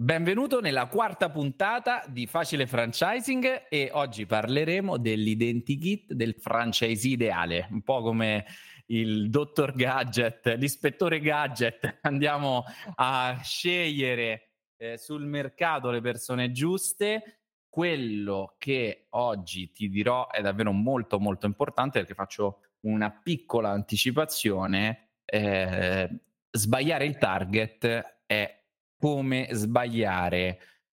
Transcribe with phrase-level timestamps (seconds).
[0.00, 7.82] Benvenuto nella quarta puntata di Facile Franchising e oggi parleremo dell'identikit del franchise ideale, un
[7.82, 8.44] po' come
[8.86, 11.98] il dottor Gadget, l'ispettore Gadget.
[12.02, 12.62] Andiamo
[12.94, 17.40] a scegliere eh, sul mercato le persone giuste.
[17.68, 25.14] Quello che oggi ti dirò è davvero molto molto importante perché faccio una piccola anticipazione.
[25.24, 26.08] Eh,
[26.52, 28.57] sbagliare il target è
[28.98, 30.58] come sbagliare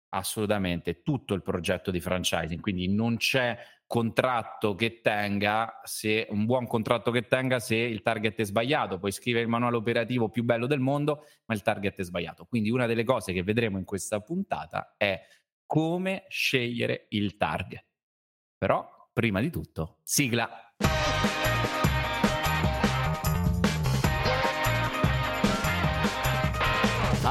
[0.09, 6.68] assolutamente tutto il progetto di franchising, quindi non c'è contratto che tenga se un buon
[6.68, 10.68] contratto che tenga se il target è sbagliato, puoi scrivere il manuale operativo più bello
[10.68, 12.46] del mondo, ma il target è sbagliato.
[12.46, 15.19] Quindi una delle cose che vedremo in questa puntata è
[15.66, 17.86] come scegliere il target.
[18.57, 20.74] Però prima di tutto, sigla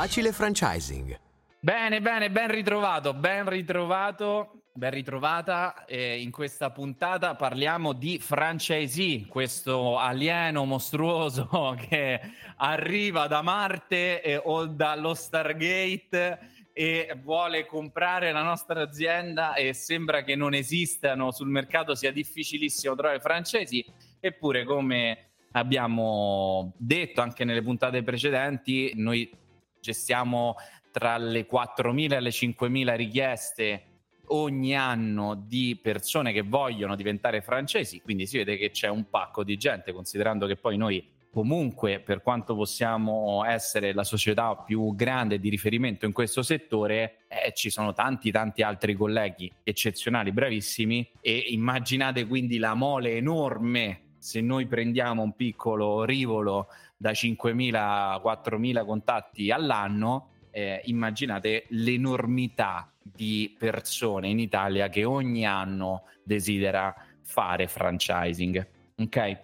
[0.01, 1.19] Facile franchising.
[1.59, 5.87] Bene, bene, ben ritrovato, ben ritrovato, ben ritrovata.
[5.87, 11.49] Eh, in questa puntata parliamo di franchisee, questo alieno mostruoso
[11.89, 12.21] che
[12.59, 16.39] arriva da Marte eh, o dallo Stargate
[16.73, 22.95] e vuole comprare la nostra azienda e sembra che non esistano sul mercato, sia difficilissimo
[22.95, 23.85] trovare francesi,
[24.21, 29.47] eppure come abbiamo detto anche nelle puntate precedenti, noi
[29.89, 30.57] gestiamo
[30.91, 33.83] tra le 4.000 e le 5.000 richieste
[34.31, 39.43] ogni anno di persone che vogliono diventare francesi, quindi si vede che c'è un pacco
[39.43, 45.39] di gente, considerando che poi noi comunque per quanto possiamo essere la società più grande
[45.39, 51.45] di riferimento in questo settore, eh, ci sono tanti tanti altri colleghi eccezionali, bravissimi e
[51.49, 58.85] immaginate quindi la mole enorme se noi prendiamo un piccolo rivolo da 5.000 a 4.000
[58.85, 68.69] contatti all'anno, eh, immaginate l'enormità di persone in Italia che ogni anno desidera fare franchising.
[68.99, 69.41] Ok?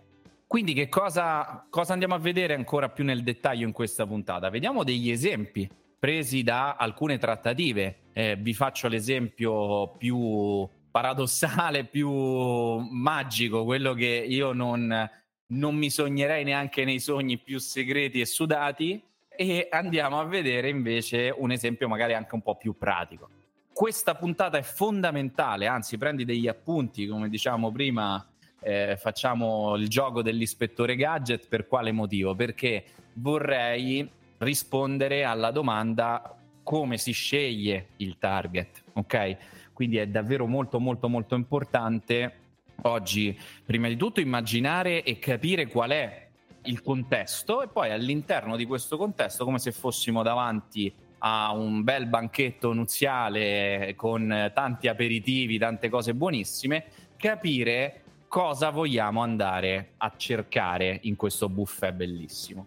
[0.47, 4.51] Quindi che cosa, cosa andiamo a vedere ancora più nel dettaglio in questa puntata?
[4.51, 8.01] Vediamo degli esempi presi da alcune trattative.
[8.13, 15.11] Eh, vi faccio l'esempio più paradossale, più magico, quello che io non,
[15.55, 21.35] non mi sognerei neanche nei sogni più segreti e sudati e andiamo a vedere invece
[21.37, 23.29] un esempio magari anche un po' più pratico.
[23.73, 28.25] Questa puntata è fondamentale, anzi prendi degli appunti, come diciamo prima,
[28.61, 32.35] eh, facciamo il gioco dell'ispettore gadget, per quale motivo?
[32.37, 32.85] Perché
[33.15, 39.37] vorrei rispondere alla domanda come si sceglie il target, ok?
[39.73, 42.44] Quindi è davvero molto molto molto importante
[42.83, 46.29] oggi, prima di tutto, immaginare e capire qual è
[46.65, 52.07] il contesto e poi all'interno di questo contesto, come se fossimo davanti a un bel
[52.07, 56.85] banchetto nuziale con tanti aperitivi, tante cose buonissime,
[57.17, 62.67] capire cosa vogliamo andare a cercare in questo buffet bellissimo.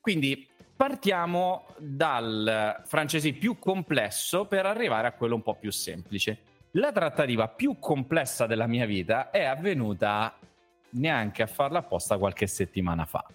[0.00, 6.38] Quindi partiamo dal francese più complesso per arrivare a quello un po' più semplice.
[6.78, 10.38] La trattativa più complessa della mia vita è avvenuta
[10.90, 13.26] neanche a farla apposta qualche settimana fa.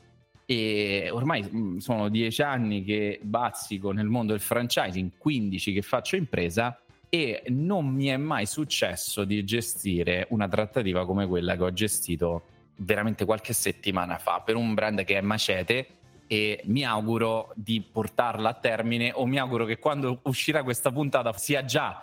[0.45, 6.15] E ormai mm, sono dieci anni che bazzico nel mondo del franchising, 15 che faccio
[6.15, 11.73] impresa e non mi è mai successo di gestire una trattativa come quella che ho
[11.73, 12.43] gestito
[12.77, 15.87] veramente qualche settimana fa per un brand che è Macete
[16.27, 21.33] e mi auguro di portarla a termine o mi auguro che quando uscirà questa puntata
[21.33, 22.01] sia già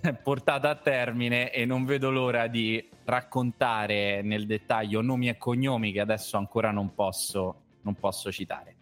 [0.22, 6.00] portata a termine e non vedo l'ora di raccontare nel dettaglio nomi e cognomi che
[6.00, 8.76] adesso ancora non posso, non posso citare.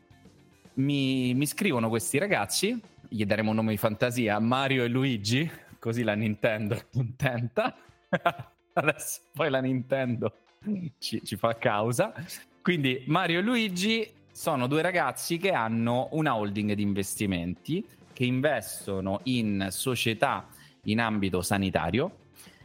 [0.75, 6.03] Mi, mi scrivono questi ragazzi, gli daremo un nome di fantasia, Mario e Luigi, così
[6.03, 7.77] la Nintendo è contenta.
[8.73, 10.33] adesso poi la Nintendo
[10.99, 12.13] ci, ci fa causa.
[12.63, 19.21] Quindi Mario e Luigi sono due ragazzi che hanno una holding di investimenti che investono
[19.25, 20.47] in società
[20.85, 22.11] in ambito sanitario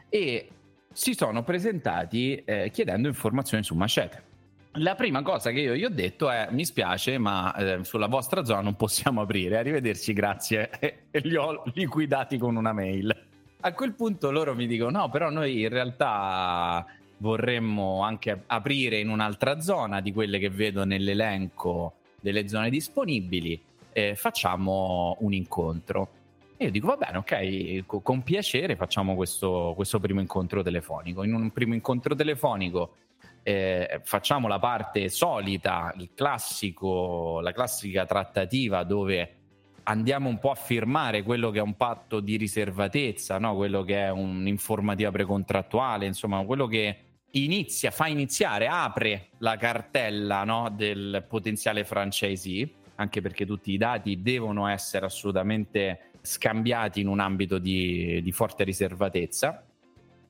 [0.09, 0.49] e
[0.91, 4.33] si sono presentati eh, chiedendo informazioni su Macete.
[4.79, 8.43] La prima cosa che io gli ho detto è: Mi spiace, ma eh, sulla vostra
[8.43, 9.57] zona non possiamo aprire.
[9.57, 10.69] Arrivederci, grazie.
[11.11, 13.15] E li ho liquidati con una mail.
[13.61, 16.85] A quel punto loro mi dicono: No, però noi in realtà
[17.17, 23.61] vorremmo anche aprire in un'altra zona di quelle che vedo nell'elenco delle zone disponibili.
[23.93, 26.09] Eh, facciamo un incontro.
[26.57, 31.23] E io dico, va bene, ok, con piacere facciamo questo, questo primo incontro telefonico.
[31.23, 32.95] In un primo incontro telefonico
[33.43, 39.35] eh, facciamo la parte solita, classico, la classica trattativa dove
[39.83, 43.55] andiamo un po' a firmare quello che è un patto di riservatezza, no?
[43.55, 46.97] quello che è un'informativa precontrattuale, insomma, quello che
[47.31, 50.69] inizia, fa iniziare, apre la cartella no?
[50.69, 57.57] del potenziale franchisee, anche perché tutti i dati devono essere assolutamente scambiati in un ambito
[57.57, 59.65] di, di forte riservatezza.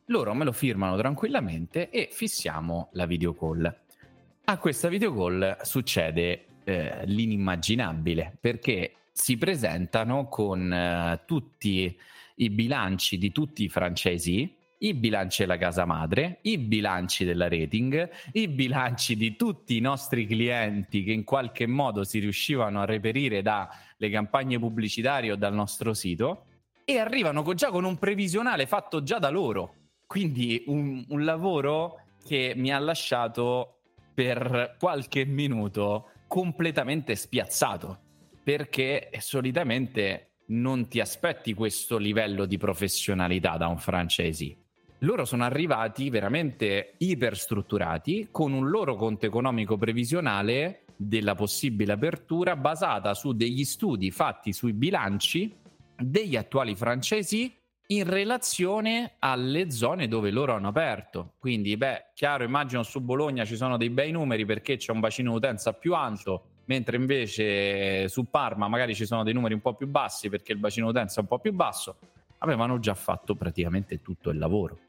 [0.06, 3.80] Loro me lo firmano tranquillamente e fissiamo la video call.
[4.45, 11.97] A questa video call succede eh, l'inimmaginabile perché si presentano con eh, tutti
[12.36, 14.53] i bilanci di tutti i francesi,
[14.86, 20.28] i bilanci della casa madre, i bilanci della rating, i bilanci di tutti i nostri
[20.28, 25.94] clienti che in qualche modo si riuscivano a reperire dalle campagne pubblicitarie o dal nostro
[25.96, 26.46] sito
[26.86, 29.74] e arrivano con, già con un previsionale fatto già da loro.
[30.06, 33.80] Quindi un, un lavoro che mi ha lasciato
[34.14, 38.02] per qualche minuto completamente spiazzato
[38.44, 44.65] perché solitamente non ti aspetti questo livello di professionalità da un franchisee.
[45.00, 53.13] Loro sono arrivati veramente iperstrutturati con un loro conto economico previsionale della possibile apertura basata
[53.13, 55.53] su degli studi fatti sui bilanci
[55.97, 57.53] degli attuali francesi
[57.88, 61.33] in relazione alle zone dove loro hanno aperto.
[61.39, 65.33] Quindi, beh, chiaro, immagino su Bologna ci sono dei bei numeri perché c'è un bacino
[65.33, 69.88] d'utenza più alto, mentre invece su Parma magari ci sono dei numeri un po' più
[69.88, 71.97] bassi perché il bacino d'utenza è un po' più basso,
[72.45, 74.80] avevano già fatto praticamente tutto il lavoro.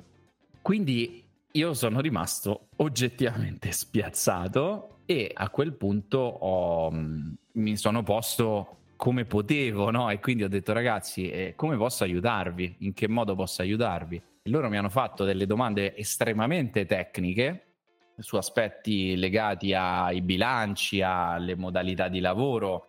[0.62, 8.78] Quindi io sono rimasto oggettivamente spiazzato e a quel punto ho, mm, mi sono posto
[8.96, 10.10] come potevo, no?
[10.10, 12.76] E quindi ho detto ragazzi, eh, come posso aiutarvi?
[12.80, 14.22] In che modo posso aiutarvi?
[14.42, 17.62] E loro mi hanno fatto delle domande estremamente tecniche
[18.18, 22.88] su aspetti legati ai bilanci, alle modalità di lavoro,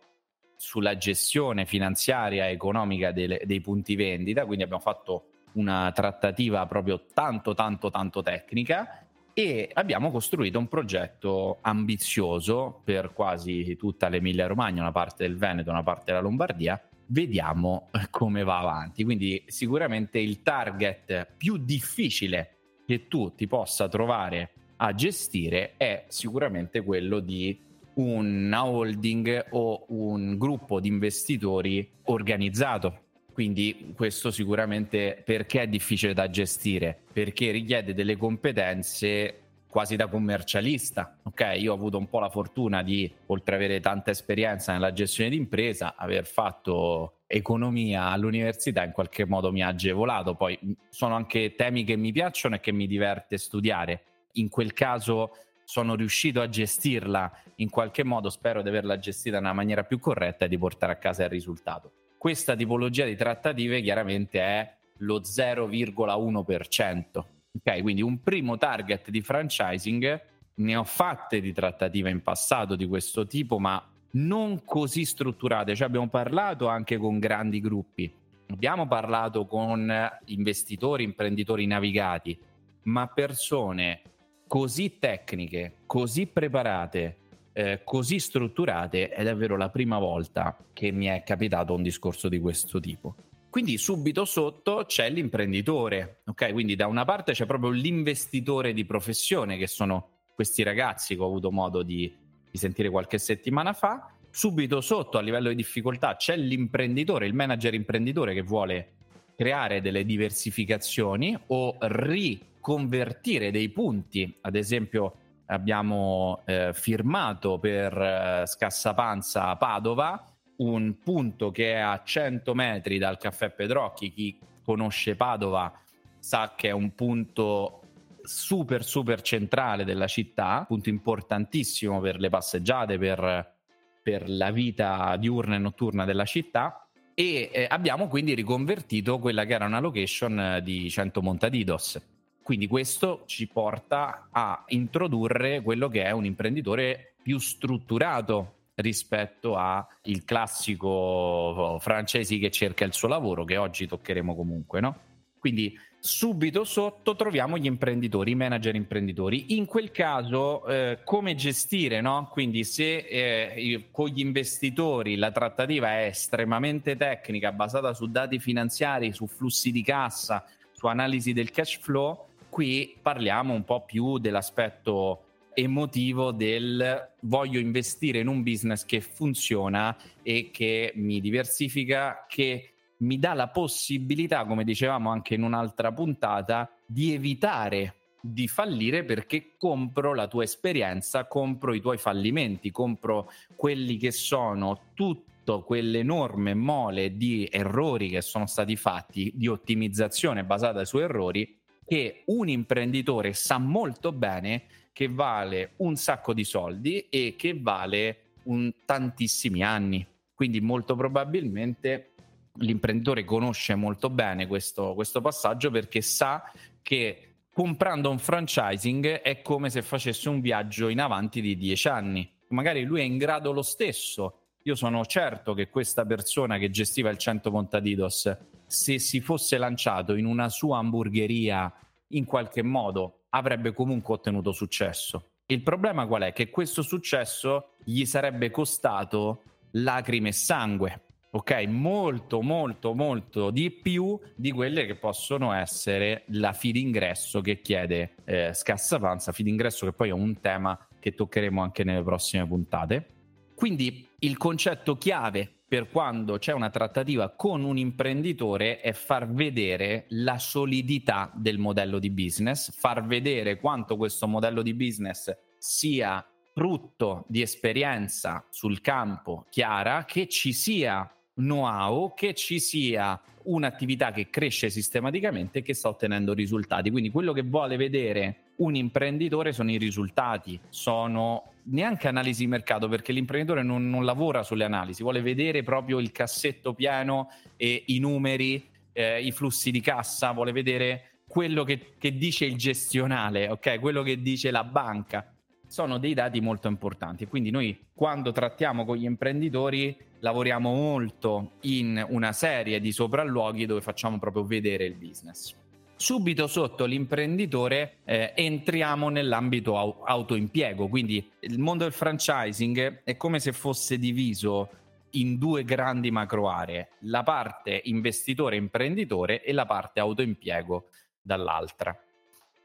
[0.57, 7.05] sulla gestione finanziaria e economica delle, dei punti vendita, quindi abbiamo fatto una trattativa proprio
[7.13, 14.81] tanto tanto tanto tecnica e abbiamo costruito un progetto ambizioso per quasi tutta l'Emilia Romagna,
[14.81, 16.81] una parte del Veneto, una parte della Lombardia.
[17.05, 19.03] Vediamo come va avanti.
[19.03, 22.57] Quindi sicuramente il target più difficile
[22.87, 27.63] che tu ti possa trovare a gestire è sicuramente quello di
[27.97, 33.01] una holding o un gruppo di investitori organizzato.
[33.31, 36.97] Quindi questo sicuramente perché è difficile da gestire?
[37.13, 41.19] Perché richiede delle competenze quasi da commercialista.
[41.23, 44.91] Ok, io ho avuto un po' la fortuna di, oltre ad avere tanta esperienza nella
[44.91, 50.33] gestione d'impresa, aver fatto economia all'università in qualche modo mi ha agevolato.
[50.33, 50.57] Poi
[50.89, 54.01] sono anche temi che mi piacciono e che mi diverte studiare
[54.33, 55.31] in quel caso
[55.69, 60.45] sono riuscito a gestirla in qualche modo, spero di averla gestita nella maniera più corretta
[60.45, 61.91] e di portare a casa il risultato.
[62.17, 67.25] Questa tipologia di trattative chiaramente è lo 0,1%.
[67.51, 70.21] Ok, quindi un primo target di franchising,
[70.55, 75.87] ne ho fatte di trattative in passato di questo tipo, ma non così strutturate, cioè
[75.87, 78.09] abbiamo parlato anche con grandi gruppi,
[78.47, 79.93] abbiamo parlato con
[80.27, 82.39] investitori, imprenditori navigati,
[82.83, 84.03] ma persone
[84.47, 87.17] così tecniche, così preparate,
[87.53, 92.39] eh, così strutturate, è davvero la prima volta che mi è capitato un discorso di
[92.39, 93.15] questo tipo.
[93.49, 96.51] Quindi subito sotto c'è l'imprenditore, ok?
[96.51, 101.25] Quindi da una parte c'è proprio l'investitore di professione, che sono questi ragazzi che ho
[101.25, 102.13] avuto modo di,
[102.51, 104.11] di sentire qualche settimana fa.
[104.29, 108.96] Subito sotto a livello di difficoltà c'è l'imprenditore, il manager imprenditore che vuole
[109.37, 115.13] creare delle diversificazioni o ri convertire dei punti, ad esempio
[115.45, 120.25] abbiamo eh, firmato per eh, Scassapanza Padova
[120.57, 125.71] un punto che è a 100 metri dal caffè Pedrocchi, chi conosce Padova
[126.17, 127.81] sa che è un punto
[128.23, 133.53] super super centrale della città, punto importantissimo per le passeggiate, per,
[134.01, 136.86] per la vita diurna e notturna della città
[137.19, 141.99] e eh, abbiamo quindi riconvertito quella che era una location eh, di 100 Montadidos
[142.47, 149.85] quindi questo ci porta a introdurre quello che è un imprenditore più strutturato rispetto al
[150.23, 154.97] classico francesi che cerca il suo lavoro, che oggi toccheremo comunque, no?
[155.37, 159.55] Quindi subito sotto troviamo gli imprenditori, i manager imprenditori.
[159.57, 162.29] In quel caso, eh, come gestire, no?
[162.31, 169.11] Quindi se eh, con gli investitori la trattativa è estremamente tecnica, basata su dati finanziari,
[169.11, 175.23] su flussi di cassa, su analisi del cash flow, qui parliamo un po' più dell'aspetto
[175.53, 183.19] emotivo del voglio investire in un business che funziona e che mi diversifica, che mi
[183.19, 190.13] dà la possibilità, come dicevamo anche in un'altra puntata, di evitare di fallire perché compro
[190.13, 197.47] la tua esperienza, compro i tuoi fallimenti, compro quelli che sono tutto quell'enorme mole di
[197.49, 204.11] errori che sono stati fatti, di ottimizzazione basata su errori, che un imprenditore sa molto
[204.11, 210.05] bene che vale un sacco di soldi e che vale un tantissimi anni.
[210.33, 212.11] Quindi molto probabilmente
[212.59, 219.69] l'imprenditore conosce molto bene questo, questo passaggio perché sa che comprando un franchising è come
[219.69, 222.29] se facesse un viaggio in avanti di dieci anni.
[222.49, 224.41] Magari lui è in grado lo stesso.
[224.63, 228.37] Io sono certo che questa persona che gestiva il 100 Montadidos,
[228.67, 231.73] se si fosse lanciato in una sua hamburgeria
[232.09, 235.31] in qualche modo, avrebbe comunque ottenuto successo.
[235.47, 236.33] Il problema qual è?
[236.33, 241.65] Che questo successo gli sarebbe costato lacrime e sangue, ok?
[241.67, 248.15] Molto, molto, molto di più di quelle che possono essere la fee d'ingresso che chiede
[248.25, 253.15] eh, Scassapanza, fee d'ingresso che poi è un tema che toccheremo anche nelle prossime puntate.
[253.55, 260.05] Quindi il concetto chiave per quando c'è una trattativa con un imprenditore è far vedere
[260.09, 267.25] la solidità del modello di business, far vedere quanto questo modello di business sia frutto
[267.27, 274.69] di esperienza sul campo chiara, che ci sia know-how, che ci sia un'attività che cresce
[274.69, 276.89] sistematicamente e che sta ottenendo risultati.
[276.89, 282.87] Quindi quello che vuole vedere un imprenditore sono i risultati, sono neanche analisi di mercato
[282.87, 287.99] perché l'imprenditore non, non lavora sulle analisi, vuole vedere proprio il cassetto pieno e i
[287.99, 293.79] numeri, eh, i flussi di cassa, vuole vedere quello che, che dice il gestionale, ok?
[293.79, 295.36] Quello che dice la banca
[295.67, 297.27] sono dei dati molto importanti.
[297.27, 303.81] Quindi noi quando trattiamo con gli imprenditori lavoriamo molto in una serie di sopralluoghi dove
[303.81, 305.55] facciamo proprio vedere il business.
[305.95, 313.39] Subito sotto l'imprenditore eh, entriamo nell'ambito au- autoimpiego, quindi il mondo del franchising è come
[313.39, 314.69] se fosse diviso
[315.11, 321.99] in due grandi macro aree, la parte investitore imprenditore e la parte autoimpiego dall'altra.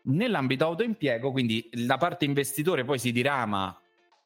[0.04, 3.76] Nell'ambito autoimpiego, quindi la parte investitore poi si dirama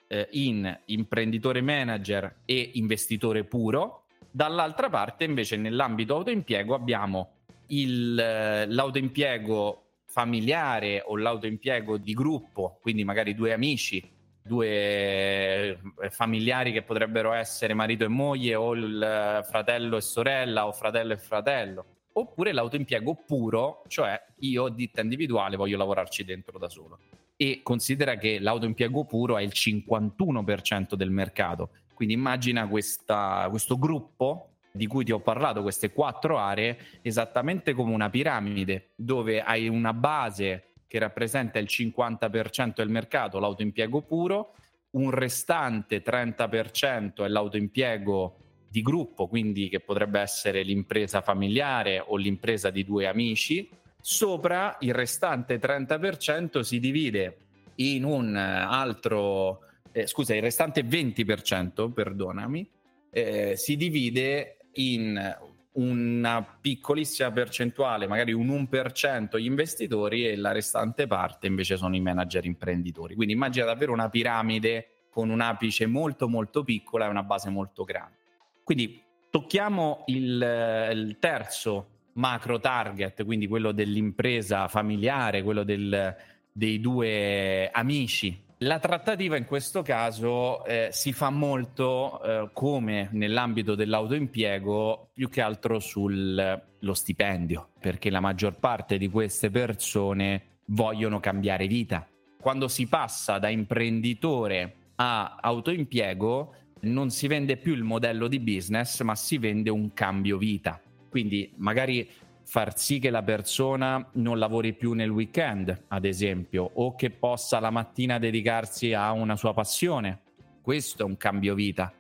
[0.09, 7.33] eh, in imprenditore manager e investitore puro, dall'altra parte invece nell'ambito autoimpiego abbiamo
[7.69, 14.03] il, eh, l'autoimpiego familiare o l'autoimpiego di gruppo, quindi magari due amici,
[14.43, 15.79] due eh,
[16.09, 21.13] familiari che potrebbero essere marito e moglie o il eh, fratello e sorella o fratello
[21.13, 21.85] e fratello
[22.19, 26.99] oppure l'autoimpiego puro, cioè io ditta individuale voglio lavorarci dentro da solo.
[27.37, 31.71] E considera che l'autoimpiego puro è il 51% del mercato.
[31.93, 37.93] Quindi immagina questa, questo gruppo di cui ti ho parlato, queste quattro aree, esattamente come
[37.93, 44.55] una piramide, dove hai una base che rappresenta il 50% del mercato, l'autoimpiego puro,
[44.91, 48.37] un restante 30% è l'autoimpiego
[48.77, 53.71] di gruppo, quindi che potrebbe essere l'impresa familiare o l'impresa di due amici.
[53.99, 57.39] Sopra il restante 30% si divide
[57.77, 59.61] in un altro,
[59.93, 62.69] eh, scusa, il restante 20%, perdonami,
[63.11, 65.37] eh, si divide in
[65.73, 72.01] una piccolissima percentuale, magari un 1% gli investitori e la restante parte invece sono i
[72.01, 73.15] manager imprenditori.
[73.15, 77.85] Quindi immagina davvero una piramide con un apice molto molto piccola e una base molto
[77.85, 78.25] grande.
[78.67, 86.17] Quindi tocchiamo il, il terzo macro target, quindi quello dell'impresa familiare, quello del,
[86.51, 88.43] dei due amici.
[88.59, 95.43] La trattativa in questo caso eh, si fa molto eh, come nell'ambito dell'autoimpiego, più che
[95.43, 102.05] altro sullo stipendio, perché la maggior parte di queste persone vogliono cambiare vita.
[102.41, 109.01] Quando si passa da imprenditore a autoimpiego, non si vende più il modello di business,
[109.03, 110.81] ma si vende un cambio vita.
[111.09, 112.09] Quindi magari
[112.43, 117.59] far sì che la persona non lavori più nel weekend, ad esempio, o che possa
[117.59, 120.21] la mattina dedicarsi a una sua passione.
[120.61, 121.93] Questo è un cambio vita.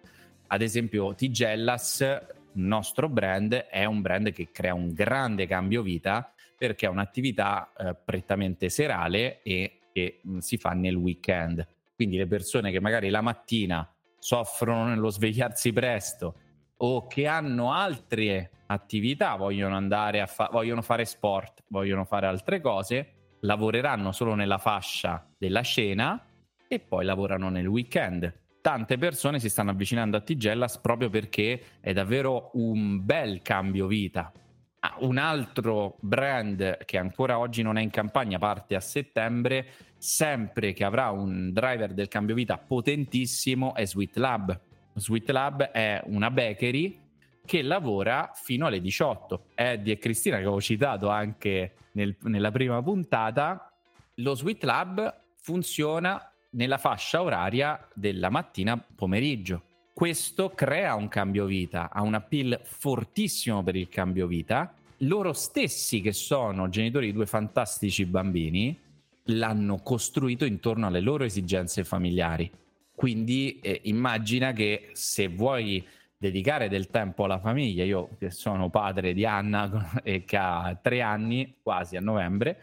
[0.48, 2.04] Ad esempio, Tigellas,
[2.52, 7.94] nostro brand, è un brand che crea un grande cambio vita perché è un'attività eh,
[7.94, 11.66] prettamente serale e che mh, si fa nel weekend.
[11.94, 16.34] Quindi le persone che magari la mattina soffrono nello svegliarsi presto
[16.78, 22.60] o che hanno altre attività, vogliono andare a fa- vogliono fare sport, vogliono fare altre
[22.60, 26.26] cose, lavoreranno solo nella fascia della scena
[26.68, 28.44] e poi lavorano nel weekend.
[28.60, 34.32] Tante persone si stanno avvicinando a Tigellas proprio perché è davvero un bel cambio vita.
[34.86, 39.66] Ah, un altro brand che ancora oggi non è in campagna parte a settembre,
[39.98, 44.60] sempre che avrà un driver del cambio vita potentissimo, è Sweet Lab.
[44.94, 47.00] Sweet Lab è una bakery
[47.44, 49.46] che lavora fino alle 18.
[49.56, 53.72] Eddie e Cristina, che avevo citato anche nel, nella prima puntata,
[54.14, 59.62] lo Sweet Lab funziona nella fascia oraria della mattina pomeriggio.
[59.96, 64.74] Questo crea un cambio vita, ha un appeal fortissimo per il cambio vita.
[64.98, 68.78] Loro stessi, che sono genitori di due fantastici bambini,
[69.22, 72.50] l'hanno costruito intorno alle loro esigenze familiari.
[72.94, 75.82] Quindi eh, immagina che se vuoi
[76.18, 81.00] dedicare del tempo alla famiglia, io che sono padre di Anna e che ha tre
[81.00, 82.62] anni, quasi a novembre,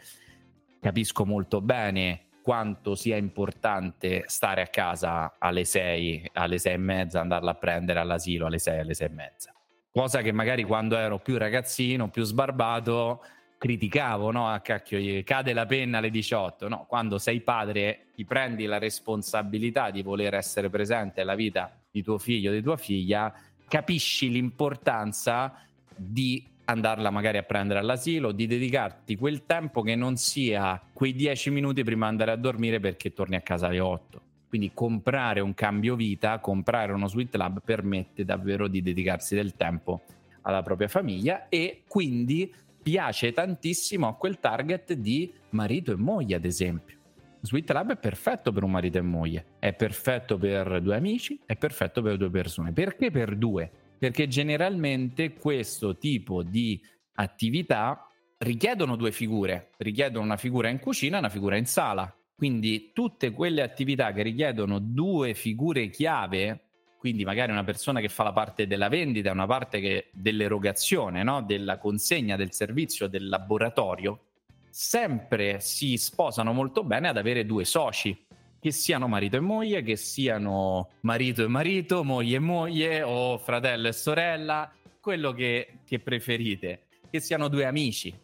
[0.78, 7.20] capisco molto bene quanto sia importante stare a casa alle 6, alle 6 e mezza,
[7.20, 9.54] andarla a prendere all'asilo alle 6, alle 6 e mezza.
[9.90, 13.22] Cosa che magari quando ero più ragazzino, più sbarbato,
[13.56, 14.46] criticavo, no?
[14.46, 16.68] A cacchio, cade la penna alle 18.
[16.68, 22.02] No, quando sei padre ti prendi la responsabilità di voler essere presente alla vita di
[22.02, 23.32] tuo figlio di tua figlia,
[23.66, 25.64] capisci l'importanza
[25.96, 31.50] di andarla magari a prendere all'asilo, di dedicarti quel tempo che non sia quei 10
[31.50, 34.22] minuti prima di andare a dormire perché torni a casa alle 8.
[34.48, 40.02] Quindi comprare un cambio vita, comprare uno Sweet Lab permette davvero di dedicarsi del tempo
[40.42, 46.44] alla propria famiglia e quindi piace tantissimo a quel target di marito e moglie, ad
[46.44, 46.98] esempio.
[47.40, 51.56] Sweet Lab è perfetto per un marito e moglie, è perfetto per due amici, è
[51.56, 52.72] perfetto per due persone.
[52.72, 53.70] Perché per due?
[53.98, 56.80] Perché generalmente questo tipo di
[57.14, 58.08] attività
[58.38, 62.14] richiedono due figure, richiedono una figura in cucina e una figura in sala.
[62.36, 66.60] Quindi tutte quelle attività che richiedono due figure chiave,
[66.98, 71.42] quindi magari una persona che fa la parte della vendita una parte che, dell'erogazione, no?
[71.42, 74.20] della consegna del servizio del laboratorio,
[74.68, 78.26] sempre si sposano molto bene ad avere due soci
[78.64, 83.88] che siano marito e moglie, che siano marito e marito, moglie e moglie o fratello
[83.88, 84.72] e sorella,
[85.02, 88.18] quello che, che preferite, che siano due amici.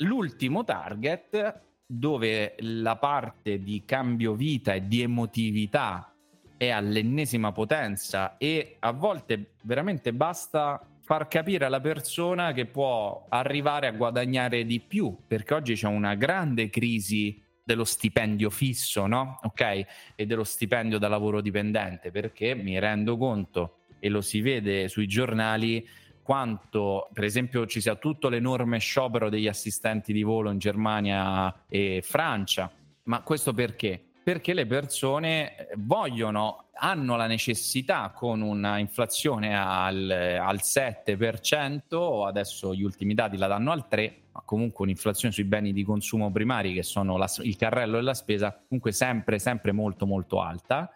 [0.00, 6.14] L'ultimo target dove la parte di cambio vita e di emotività
[6.58, 13.86] è all'ennesima potenza e a volte veramente basta far capire alla persona che può arrivare
[13.86, 19.38] a guadagnare di più, perché oggi c'è una grande crisi dello stipendio fisso, no?
[19.42, 19.84] Ok?
[20.14, 25.06] E dello stipendio da lavoro dipendente, perché mi rendo conto e lo si vede sui
[25.06, 25.86] giornali
[26.22, 32.00] quanto per esempio ci sia tutto l'enorme sciopero degli assistenti di volo in Germania e
[32.02, 32.72] Francia.
[33.04, 34.07] Ma questo perché?
[34.28, 42.82] Perché le persone vogliono, hanno la necessità con una inflazione al, al 7%, adesso gli
[42.82, 44.12] ultimi dati la danno al 3%,
[44.44, 48.92] comunque un'inflazione sui beni di consumo primari che sono la, il carrello della spesa comunque
[48.92, 50.92] sempre sempre molto molto alta.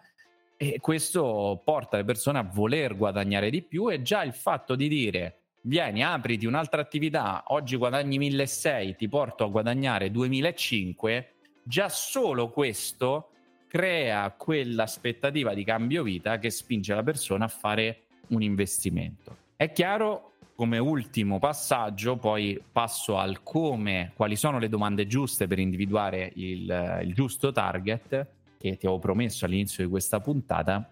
[0.55, 4.87] E questo porta le persone a voler guadagnare di più e già il fatto di
[4.87, 12.49] dire vieni apriti un'altra attività oggi guadagni 1.600 ti porto a guadagnare 2.500 già solo
[12.49, 13.29] questo
[13.67, 20.31] crea quell'aspettativa di cambio vita che spinge la persona a fare un investimento è chiaro
[20.55, 27.01] come ultimo passaggio, poi passo al come, quali sono le domande giuste per individuare il,
[27.03, 30.89] il giusto target che ti avevo promesso all'inizio di questa puntata.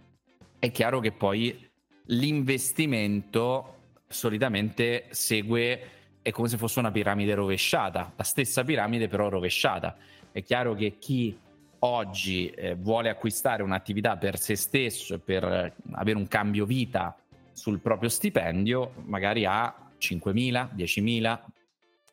[0.58, 1.70] È chiaro che poi
[2.06, 3.76] l'investimento
[4.08, 5.82] solitamente segue,
[6.22, 9.98] è come se fosse una piramide rovesciata, la stessa piramide però rovesciata.
[10.32, 11.38] È chiaro che chi
[11.80, 17.16] oggi eh, vuole acquistare un'attività per se stesso e per avere un cambio vita
[17.54, 21.40] sul proprio stipendio magari ha 5.000, 10.000,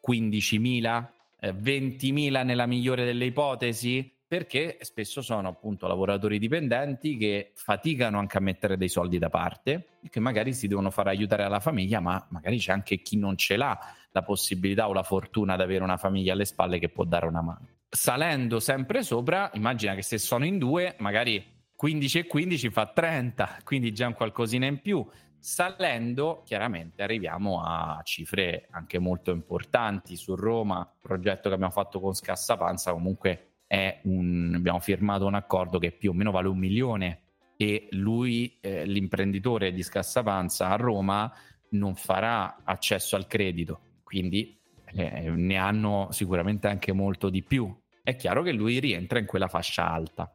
[0.07, 1.07] 15.000,
[1.41, 8.37] eh, 20.000 nella migliore delle ipotesi, perché spesso sono appunto lavoratori dipendenti che faticano anche
[8.37, 12.01] a mettere dei soldi da parte e che magari si devono fare aiutare alla famiglia,
[12.01, 13.79] ma magari c'è anche chi non ce l'ha
[14.11, 17.41] la possibilità o la fortuna di avere una famiglia alle spalle che può dare una
[17.41, 17.78] mano.
[17.91, 21.43] Salendo sempre sopra, immagina che se sono in due, magari
[21.75, 25.07] 15 e 15 fa 30, quindi già un qualcosina in più.
[25.39, 30.17] Salendo, chiaramente arriviamo a cifre anche molto importanti.
[30.17, 35.79] Su Roma, progetto che abbiamo fatto con Scassapanza, comunque è un, abbiamo firmato un accordo
[35.79, 37.21] che più o meno vale un milione
[37.57, 41.33] e lui, eh, l'imprenditore di Scassapanza a Roma,
[41.71, 44.58] non farà accesso al credito, quindi
[44.95, 47.75] eh, ne hanno sicuramente anche molto di più.
[48.03, 50.33] È chiaro che lui rientra in quella fascia alta.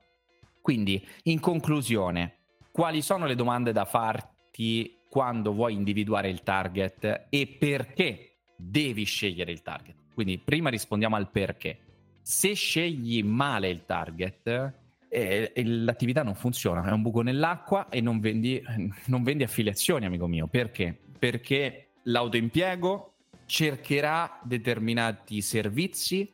[0.62, 2.38] Quindi, in conclusione,
[2.72, 9.52] quali sono le domande da farti quando vuoi individuare il target e perché devi scegliere
[9.52, 9.96] il target?
[10.14, 11.80] Quindi, prima rispondiamo al perché.
[12.22, 14.74] Se scegli male il target,
[15.10, 18.62] eh, l'attività non funziona, è un buco nell'acqua e non vendi,
[19.08, 20.48] non vendi affiliazioni, amico mio.
[20.48, 20.98] Perché?
[21.20, 23.13] Perché l'autoimpiego
[23.46, 26.32] cercherà determinati servizi,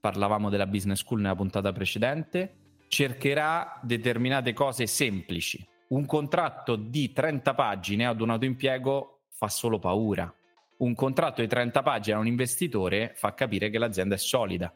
[0.00, 2.54] parlavamo della business school nella puntata precedente,
[2.88, 5.66] cercherà determinate cose semplici.
[5.88, 10.32] Un contratto di 30 pagine ad un autoimpiego fa solo paura.
[10.78, 14.72] Un contratto di 30 pagine a un investitore fa capire che l'azienda è solida.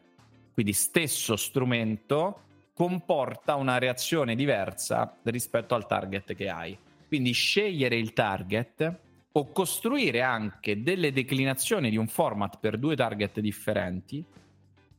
[0.53, 2.41] Quindi stesso strumento
[2.73, 6.77] comporta una reazione diversa rispetto al target che hai.
[7.07, 8.99] Quindi scegliere il target
[9.35, 14.23] o costruire anche delle declinazioni di un format per due target differenti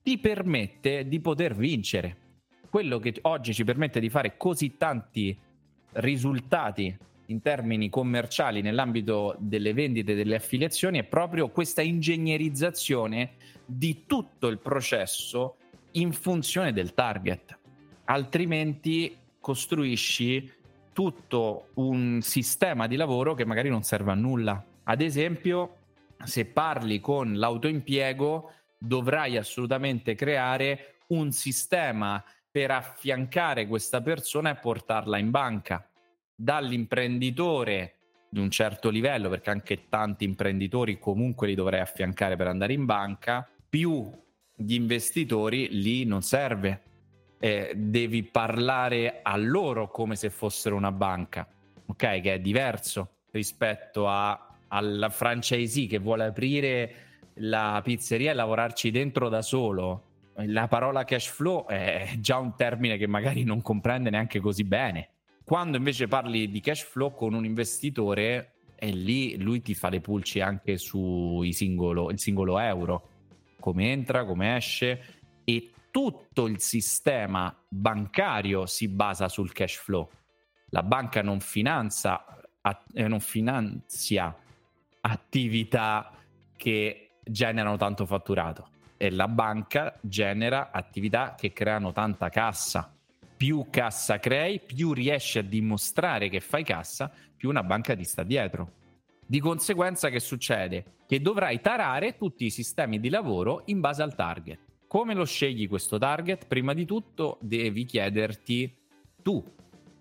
[0.02, 2.16] ti permette di poter vincere.
[2.68, 5.38] Quello che oggi ci permette di fare così tanti
[5.92, 14.04] risultati in termini commerciali nell'ambito delle vendite e delle affiliazioni è proprio questa ingegnerizzazione di
[14.04, 15.56] tutto il processo
[15.92, 17.56] in funzione del target.
[18.06, 20.50] Altrimenti costruisci
[20.94, 24.64] tutto un sistema di lavoro che magari non serve a nulla.
[24.84, 25.80] Ad esempio,
[26.24, 35.18] se parli con l'autoimpiego, dovrai assolutamente creare un sistema per affiancare questa persona e portarla
[35.18, 35.86] in banca.
[36.34, 37.96] Dall'imprenditore
[38.30, 42.84] di un certo livello, perché anche tanti imprenditori comunque li dovrei affiancare per andare in
[42.84, 44.10] banca, più
[44.56, 46.93] gli investitori lì non serve
[47.44, 51.46] eh, devi parlare a loro come se fossero una banca,
[51.84, 52.22] ok?
[52.22, 56.94] Che è diverso rispetto a, al franchisee che vuole aprire
[57.34, 60.04] la pizzeria e lavorarci dentro da solo.
[60.46, 65.10] La parola cash flow è già un termine che magari non comprende neanche così bene.
[65.44, 70.00] Quando invece parli di cash flow con un investitore, è lì lui ti fa le
[70.00, 73.08] pulci anche sul singolo euro,
[73.60, 80.10] come entra, come esce e tutto il sistema bancario si basa sul cash flow.
[80.70, 82.24] La banca non, finanza,
[82.94, 84.36] eh, non finanzia
[85.02, 86.10] attività
[86.56, 92.92] che generano tanto fatturato e la banca genera attività che creano tanta cassa.
[93.36, 98.24] Più cassa crei, più riesci a dimostrare che fai cassa, più una banca ti sta
[98.24, 98.72] dietro.
[99.24, 100.96] Di conseguenza che succede?
[101.06, 104.72] Che dovrai tarare tutti i sistemi di lavoro in base al target.
[104.94, 106.46] Come lo scegli questo target?
[106.46, 108.72] Prima di tutto devi chiederti
[109.24, 109.42] tu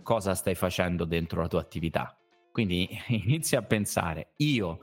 [0.03, 2.15] cosa stai facendo dentro la tua attività.
[2.51, 4.81] Quindi inizi a pensare, io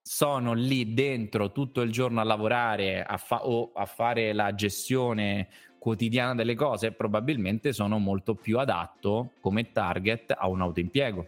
[0.00, 5.48] sono lì dentro tutto il giorno a lavorare a fa- o a fare la gestione
[5.80, 11.26] quotidiana delle cose, probabilmente sono molto più adatto come target a un autoimpiego.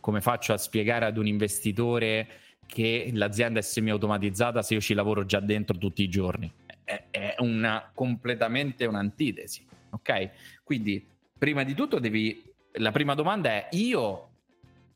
[0.00, 2.28] Come faccio a spiegare ad un investitore
[2.66, 6.52] che l'azienda è semi-automatizzata se io ci lavoro già dentro tutti i giorni?
[6.84, 9.66] È, una, completamente un'antitesi.
[9.90, 10.30] Ok?
[10.64, 12.42] Quindi, prima di tutto, devi.
[12.74, 14.28] La prima domanda è: io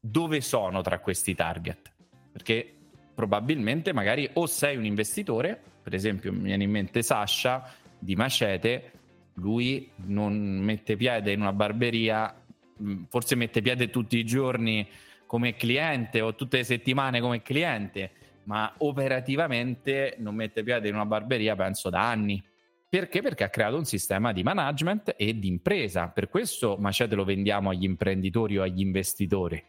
[0.01, 1.92] dove sono tra questi target?
[2.33, 2.73] Perché
[3.14, 8.92] probabilmente, magari, o sei un investitore, per esempio, mi viene in mente Sasha di Macete,
[9.35, 12.35] lui non mette piede in una barberia,
[12.83, 14.87] mm, forse mette piede tutti i giorni
[15.27, 18.11] come cliente o tutte le settimane come cliente
[18.44, 22.42] ma operativamente non mette piede in una barberia penso da anni.
[22.88, 23.22] Perché?
[23.22, 26.09] Perché ha creato un sistema di management e di impresa.
[26.09, 29.62] Per questo Macete lo vendiamo agli imprenditori o agli investitori.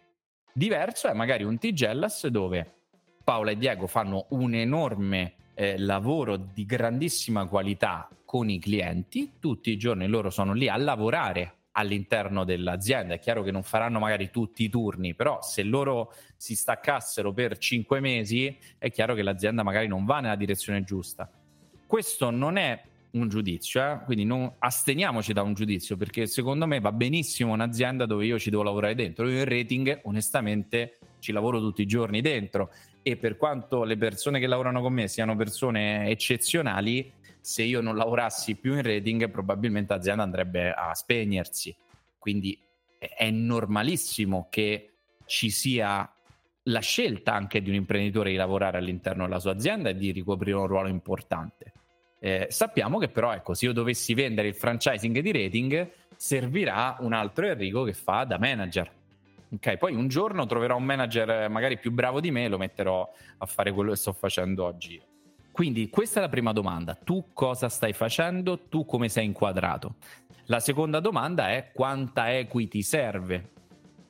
[0.53, 2.73] Diverso è magari un Tigellas dove
[3.23, 9.33] Paola e Diego fanno un enorme eh, lavoro di grandissima qualità con i clienti.
[9.39, 13.15] Tutti i giorni loro sono lì a lavorare all'interno dell'azienda.
[13.15, 17.57] È chiaro che non faranno magari tutti i turni, però se loro si staccassero per
[17.57, 21.29] cinque mesi, è chiaro che l'azienda magari non va nella direzione giusta.
[21.85, 23.99] Questo non è un giudizio, eh?
[24.05, 28.49] quindi non asteniamoci da un giudizio, perché secondo me va benissimo un'azienda dove io ci
[28.49, 29.27] devo lavorare dentro.
[29.29, 34.39] Io in rating, onestamente, ci lavoro tutti i giorni dentro e per quanto le persone
[34.39, 37.11] che lavorano con me siano persone eccezionali,
[37.45, 41.75] se io non lavorassi più in rating probabilmente l'azienda andrebbe a spegnersi.
[42.17, 42.59] Quindi
[42.97, 44.93] è normalissimo che
[45.25, 46.11] ci sia
[46.63, 50.57] la scelta anche di un imprenditore di lavorare all'interno della sua azienda e di ricoprire
[50.57, 51.73] un ruolo importante.
[52.17, 57.13] Eh, sappiamo che però, ecco, se io dovessi vendere il franchising di rating, servirà un
[57.13, 58.91] altro Enrico che fa da manager.
[59.51, 63.07] Ok, poi un giorno troverò un manager magari più bravo di me e lo metterò
[63.37, 64.99] a fare quello che sto facendo oggi.
[65.55, 66.95] Quindi questa è la prima domanda.
[66.95, 68.67] Tu cosa stai facendo?
[68.67, 69.95] Tu come sei inquadrato?
[70.47, 73.51] La seconda domanda è quanta equity serve.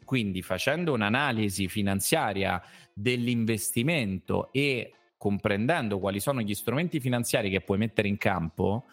[0.04, 2.60] Quindi facendo un'analisi finanziaria
[2.92, 8.86] dell'investimento e comprendendo quali sono gli strumenti finanziari che puoi mettere in campo,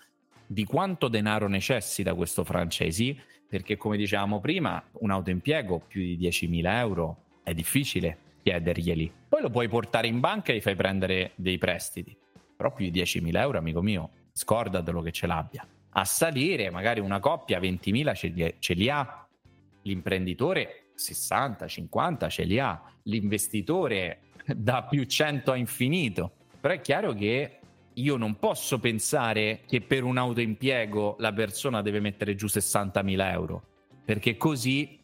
[0.46, 3.16] di quanto denaro necessita questo franchisee,
[3.48, 9.10] perché come dicevamo prima, un autoimpiego più di 10.000 euro è difficile chiederglieli.
[9.26, 12.14] Poi lo puoi portare in banca e gli fai prendere dei prestiti,
[12.62, 15.66] però più di 10.000 euro, amico mio, scordatelo che ce l'abbia.
[15.94, 19.28] A salire, magari una coppia 20.000 ce li, ha,
[19.82, 26.30] l'imprenditore 60, 50 ce li ha, l'investitore da più 100 a infinito.
[26.60, 27.58] Però è chiaro che
[27.94, 33.62] io non posso pensare che per un autoimpiego la persona deve mettere giù 60.000 euro,
[34.04, 35.00] perché così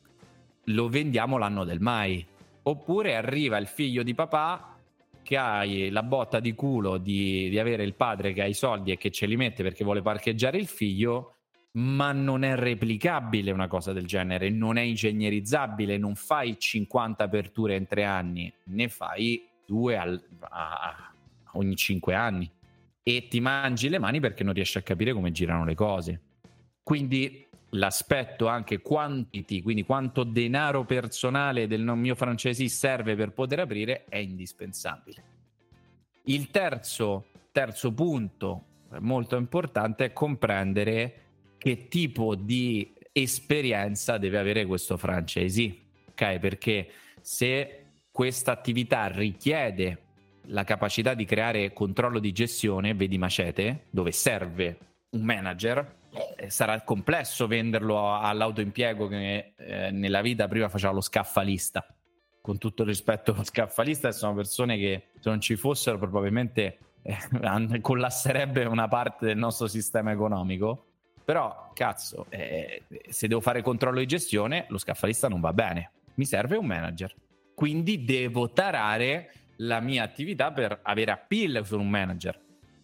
[0.67, 2.25] lo vendiamo l'anno del mai.
[2.63, 4.78] Oppure arriva il figlio di papà
[5.29, 8.93] che ha la botta di culo di, di avere il padre che ha i soldi
[8.93, 11.35] e che ce li mette perché vuole parcheggiare il figlio,
[11.73, 17.77] ma non è replicabile una cosa del genere, non è ingegnerizzabile, non fai 50 aperture
[17.77, 21.13] in tre anni, ne fai due al, a,
[21.53, 22.51] ogni cinque anni
[23.03, 26.23] e ti mangi le mani perché non riesci a capire come girano le cose.
[26.83, 34.05] Quindi l'aspetto anche quantity, quindi quanto denaro personale del mio francese serve per poter aprire,
[34.09, 35.23] è indispensabile.
[36.25, 38.65] Il terzo, terzo punto
[39.01, 41.23] molto importante è comprendere
[41.59, 45.77] che tipo di esperienza deve avere questo franchisee,
[46.11, 46.39] ok?
[46.39, 46.89] Perché
[47.21, 50.03] se questa attività richiede
[50.47, 54.79] la capacità di creare controllo di gestione, vedi Macete, dove serve
[55.11, 55.98] un manager, eh,
[56.47, 61.85] sarà complesso venderlo all'autoimpiego che eh, nella vita prima faceva lo scaffalista.
[62.41, 67.81] Con tutto il rispetto lo scaffalista, sono persone che se non ci fossero probabilmente eh,
[67.81, 70.85] collasserebbe una parte del nostro sistema economico.
[71.25, 75.91] Però, cazzo, eh, se devo fare controllo di gestione, lo scaffalista non va bene.
[76.15, 77.15] Mi serve un manager.
[77.55, 82.41] Quindi devo tarare la mia attività per avere appeal su un manager.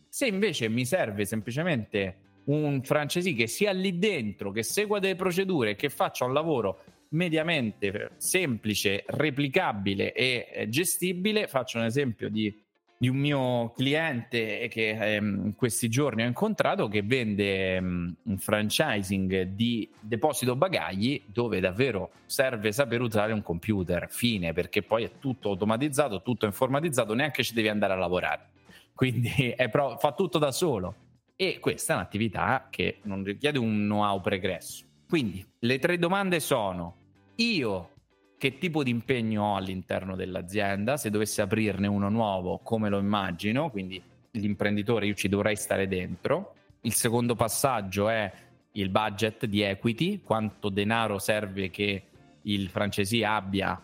[0.08, 5.76] Se invece mi serve semplicemente un francesi che sia lì dentro, che segua delle procedure,
[5.76, 12.62] che faccia un lavoro mediamente semplice, replicabile e eh, gestibile, faccio un esempio di
[12.96, 18.38] di un mio cliente che ehm, in questi giorni ho incontrato che vende um, un
[18.38, 25.10] franchising di deposito bagagli dove davvero serve saper usare un computer fine perché poi è
[25.18, 28.48] tutto automatizzato, tutto informatizzato, neanche ci devi andare a lavorare.
[28.94, 30.94] Quindi pro- fa tutto da solo
[31.36, 34.84] e questa è un'attività che non richiede un know-how pregresso.
[35.08, 36.96] Quindi le tre domande sono
[37.36, 37.90] io
[38.38, 43.70] che tipo di impegno ho all'interno dell'azienda, se dovessi aprirne uno nuovo, come lo immagino,
[43.70, 46.54] quindi l'imprenditore io ci dovrei stare dentro.
[46.82, 48.30] Il secondo passaggio è
[48.72, 52.02] il budget di equity, quanto denaro serve che
[52.42, 53.82] il francesi abbia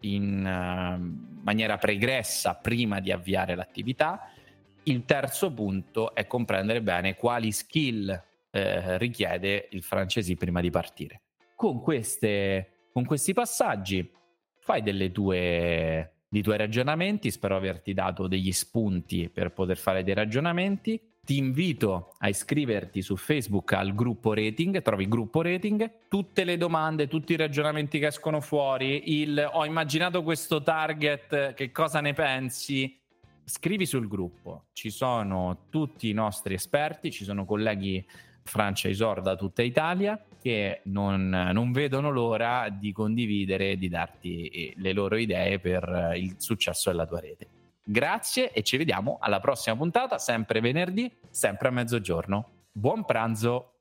[0.00, 4.28] in uh, maniera pregressa prima di avviare l'attività.
[4.84, 11.22] Il terzo punto è comprendere bene quali skill eh, richiede il francesi prima di partire.
[11.54, 14.06] Con queste con questi passaggi
[14.58, 20.12] fai delle tue, dei tuoi ragionamenti, spero averti dato degli spunti per poter fare dei
[20.12, 21.00] ragionamenti.
[21.24, 27.08] Ti invito a iscriverti su Facebook al gruppo rating, trovi gruppo rating, tutte le domande,
[27.08, 33.00] tutti i ragionamenti che escono fuori, il ho immaginato questo target, che cosa ne pensi?
[33.44, 38.04] Scrivi sul gruppo, ci sono tutti i nostri esperti, ci sono colleghi
[38.44, 44.92] franchisor da tutta Italia che non, non, vedono l'ora di condividere di darti eh, le
[44.92, 47.46] loro idee per eh, il successo della tua rete.
[47.84, 52.48] Grazie e ci vediamo alla prossima puntata, sempre venerdì, sempre a mezzogiorno.
[52.72, 53.71] Buon pranzo!